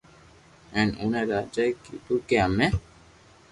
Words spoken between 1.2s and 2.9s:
راجائي ڪآدو ڪي ھمي